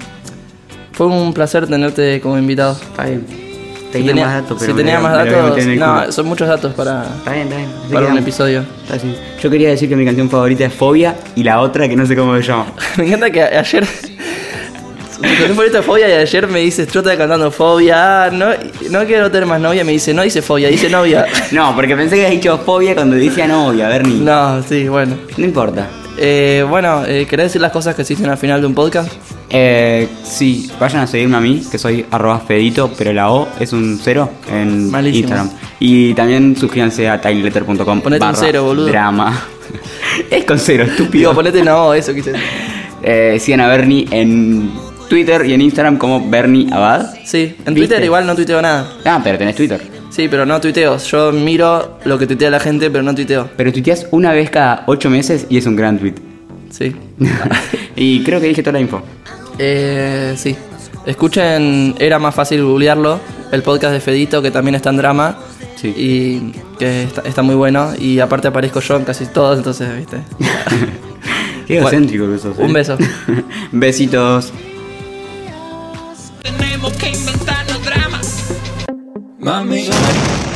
fue 0.94 1.08
un 1.08 1.34
placer 1.34 1.68
tenerte 1.68 2.22
como 2.22 2.38
invitado. 2.38 2.74
Está 2.74 3.06
bien. 3.06 3.26
Si 3.92 4.04
Tenía, 4.04 4.26
más 4.26 4.42
datos, 4.42 4.58
pero 4.60 4.72
Si 4.72 4.78
tenía 4.78 5.00
más 5.00 5.12
me 5.12 5.20
a 5.20 5.26
datos, 5.26 5.68
no, 5.68 6.12
son 6.12 6.26
muchos 6.26 6.48
datos 6.48 6.74
para, 6.74 7.04
Está 7.04 7.32
bien, 7.34 7.44
está 7.44 7.58
bien. 7.58 7.70
Para 7.92 8.08
un 8.08 8.18
episodio. 8.18 8.66
Está 8.82 8.96
así. 8.96 9.16
Yo 9.40 9.52
quería 9.52 9.70
decir 9.70 9.88
que 9.88 9.96
mi 9.96 10.04
canción 10.04 10.32
favorita 10.32 10.66
es 10.66 10.74
Fobia 10.74 11.16
y 11.36 11.44
la 11.44 11.60
otra 11.60 11.88
que 11.88 11.96
no 11.96 12.04
sé 12.08 12.16
cómo 12.16 12.36
se 12.38 12.42
llama. 12.42 12.74
Me 12.98 13.06
encanta 13.06 13.30
que 13.30 13.44
ayer. 13.44 13.86
Tu 15.24 15.30
canción 15.30 15.50
favorita 15.56 15.80
es 15.80 15.86
Fobia 15.86 16.10
y 16.10 16.12
ayer 16.14 16.48
me 16.48 16.60
dices, 16.60 16.88
estaba 16.88 17.16
cantando 17.16 17.50
Fobia, 17.50 18.26
ah, 18.26 18.30
no, 18.30 18.48
no 18.90 19.06
quiero 19.06 19.32
tener 19.32 19.48
más 19.48 19.60
novia, 19.62 19.84
me 19.86 19.94
dice, 19.94 20.14
no 20.14 20.22
dice 20.22 20.42
Fobia, 20.42 20.68
dice 20.70 20.90
novia. 20.90 21.26
No, 21.52 21.74
porque 21.76 21.96
pensé 21.96 22.16
que 22.16 22.26
habías 22.26 22.42
dicho 22.42 22.58
Fobia 22.60 22.94
cuando 22.94 23.16
decía 23.16 23.48
novia, 23.48 23.88
Bernie. 23.88 24.20
No, 24.20 24.58
No, 24.58 24.64
sí, 24.64 24.88
bueno. 24.90 25.16
importa. 25.38 25.88
Eh, 26.18 26.64
bueno, 26.70 27.04
eh, 27.08 27.26
¿querés 27.28 27.46
decir 27.48 27.62
las 27.62 27.72
cosas 27.72 27.96
que 27.96 28.02
existen 28.04 28.30
al 28.30 28.38
final 28.38 28.62
de 28.62 28.68
un 28.68 28.76
podcast? 28.76 29.12
Eh, 29.50 30.08
sí, 30.24 30.70
vayan 30.80 31.02
a 31.02 31.08
seguirme 31.08 31.38
a 31.38 31.40
mí, 31.40 31.64
que 31.72 31.78
soy 31.80 32.06
arroba 32.12 32.40
fedito, 32.40 32.92
pero 32.98 33.14
la 33.14 33.32
O 33.32 33.48
es 33.60 33.74
un 33.74 34.00
cero 34.04 34.30
en 34.52 34.92
Malísimo. 34.92 35.22
Instagram. 35.30 35.50
Y 35.80 36.14
también 36.14 36.56
suscríbanse 36.56 37.10
a 37.10 37.20
tinyletter.com 37.20 38.02
Ponete 38.02 38.26
un 38.26 38.36
cero, 38.36 38.64
boludo. 38.66 38.88
Drama. 38.88 39.42
es 40.30 40.44
con 40.46 40.60
cero, 40.60 40.84
Digo, 40.84 40.96
estúpido. 40.98 41.34
ponete 41.34 41.64
no, 41.64 41.94
eso 41.94 42.14
quise 42.14 42.34
decir. 42.34 42.46
Eh, 43.06 43.38
sigan 43.38 43.60
a 43.60 43.68
Bernie 43.68 44.08
en 44.12 44.72
Twitter 45.14 45.46
y 45.46 45.54
en 45.54 45.62
Instagram 45.62 46.00
como 46.00 46.28
Bernie 46.28 46.74
Abad. 46.74 47.14
Sí, 47.24 47.56
en 47.68 47.76
¿Viste? 47.76 47.88
Twitter 47.88 48.04
igual 48.04 48.26
no 48.26 48.36
tuiteo 48.36 48.60
nada. 48.64 48.94
Ah, 49.06 49.22
pero 49.24 49.38
tenés 49.38 49.56
Twitter. 49.56 49.80
Sí, 50.10 50.28
pero 50.28 50.44
no 50.44 50.60
tuiteo. 50.60 50.98
Yo 50.98 51.32
miro 51.32 52.00
lo 52.04 52.18
que 52.18 52.26
tuitea 52.26 52.50
la 52.50 52.60
gente, 52.60 52.90
pero 52.90 53.04
no 53.04 53.14
tuiteo. 53.14 53.48
Pero 53.56 53.72
tuiteas 53.72 54.08
una 54.10 54.34
vez 54.34 54.50
cada 54.50 54.84
ocho 54.88 55.12
meses 55.12 55.46
y 55.50 55.58
es 55.58 55.68
un 55.68 55.76
gran 55.76 56.00
tweet. 56.00 56.16
Sí. 56.72 56.96
y 57.96 58.24
creo 58.24 58.42
que 58.42 58.48
dije 58.48 58.64
toda 58.64 58.74
la 58.74 58.80
info. 58.80 59.04
Eh, 59.60 60.34
sí. 60.36 60.56
Escuchen, 61.06 61.94
era 62.00 62.18
más 62.18 62.34
fácil 62.34 62.64
googlearlo, 62.64 63.20
el 63.52 63.62
podcast 63.62 63.94
de 63.94 64.00
Fedito, 64.00 64.42
que 64.42 64.50
también 64.50 64.74
está 64.74 64.90
en 64.90 64.98
drama. 64.98 65.38
Sí. 65.76 65.94
Y 65.96 66.54
que 66.80 67.04
está, 67.04 67.22
está 67.22 67.44
muy 67.44 67.54
bueno. 67.54 67.92
Y 68.00 68.18
aparte 68.18 68.48
aparezco 68.48 68.80
yo 68.80 68.96
en 68.96 69.04
casi 69.04 69.28
todos, 69.28 69.60
entonces, 69.60 69.96
viste. 69.96 70.18
Qué 71.68 71.78
egocéntrico 71.78 72.28
que 72.32 72.40
sos. 72.40 72.58
¿eh? 72.58 72.64
un 72.64 72.74
beso. 72.74 72.98
Besitos. 73.72 74.52
Tenemos 79.44 80.53